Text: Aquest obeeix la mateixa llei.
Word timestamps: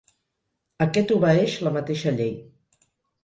Aquest 0.85 1.11
obeeix 1.17 1.57
la 1.67 1.73
mateixa 1.77 2.13
llei. 2.17 2.33